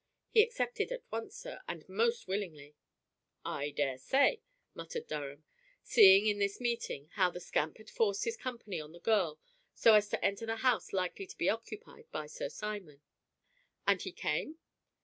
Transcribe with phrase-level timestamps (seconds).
[0.31, 2.73] He accepted at once, sir, and most willingly."
[3.45, 4.39] "I daresay,"
[4.73, 5.43] muttered Durham,
[5.83, 9.39] seeing in this meeting how the scamp had forced his company on the girl
[9.75, 13.01] so as to enter the house likely to be occupied by Sir Simon.
[13.85, 14.57] "And he came?"